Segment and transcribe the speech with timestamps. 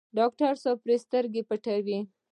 [0.17, 1.99] ډاکټر صاحب پرې سترګې پټوي.